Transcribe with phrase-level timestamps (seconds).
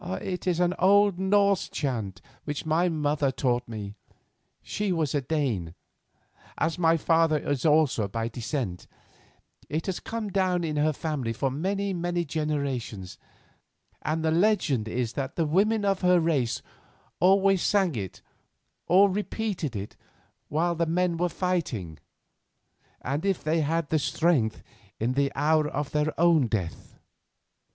[0.19, 3.93] "It is an old Norse chant which my mother taught me;
[4.63, 5.75] she was a Dane,
[6.57, 8.87] as my father is also by descent.
[9.69, 13.19] It has come down in her family for many, many generations,
[14.01, 16.63] and the legend is that the women of her race
[17.19, 18.23] always sang it
[18.87, 19.97] or repeated it
[20.47, 21.99] while the men were fighting,
[23.01, 24.63] and, if they had the strength,
[24.99, 26.97] in the hour of their own death.